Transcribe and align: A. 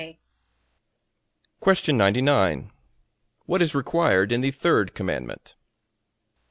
A. 0.01 0.19